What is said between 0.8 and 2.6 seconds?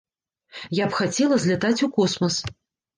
Я б хацела злятаць у космас.